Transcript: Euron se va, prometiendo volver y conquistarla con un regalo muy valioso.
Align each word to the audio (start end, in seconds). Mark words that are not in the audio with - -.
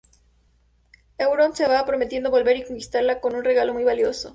Euron 1.19 1.55
se 1.55 1.67
va, 1.67 1.85
prometiendo 1.85 2.31
volver 2.31 2.57
y 2.57 2.65
conquistarla 2.65 3.19
con 3.21 3.35
un 3.35 3.43
regalo 3.43 3.71
muy 3.71 3.83
valioso. 3.83 4.29